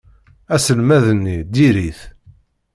[0.55, 1.99] Aselmad-nni diri-t.